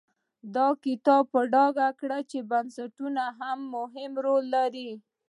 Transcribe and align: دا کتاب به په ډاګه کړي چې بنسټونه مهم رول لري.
دا 0.55 0.67
کتاب 0.85 1.23
به 1.27 1.31
په 1.31 1.39
ډاګه 1.53 1.87
کړي 1.99 2.21
چې 2.31 2.39
بنسټونه 2.49 3.23
مهم 3.75 4.11
رول 4.25 4.43
لري. 4.55 4.89